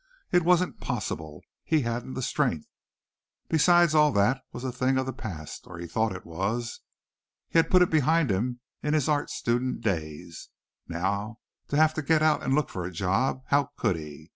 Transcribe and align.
It 0.31 0.41
wasn't 0.41 0.79
possible 0.79 1.43
he 1.63 1.81
hadn't 1.81 2.15
the 2.15 2.23
strength. 2.23 2.65
Besides 3.49 3.93
all 3.93 4.11
that 4.13 4.41
was 4.51 4.63
a 4.63 4.71
thing 4.71 4.97
of 4.97 5.05
the 5.05 5.13
past, 5.13 5.67
or 5.67 5.77
he 5.77 5.85
thought 5.85 6.15
it 6.15 6.25
was. 6.25 6.79
He 7.49 7.59
had 7.59 7.69
put 7.69 7.83
it 7.83 7.91
behind 7.91 8.31
him 8.31 8.61
in 8.81 8.95
his 8.95 9.07
art 9.07 9.29
student 9.29 9.81
days. 9.81 10.49
Now 10.87 11.37
to 11.67 11.77
have 11.77 11.93
to 11.93 12.01
get 12.01 12.23
out 12.23 12.41
and 12.41 12.55
look 12.55 12.69
for 12.69 12.83
a 12.83 12.91
job! 12.91 13.43
How 13.49 13.73
could 13.77 13.95
he? 13.95 14.29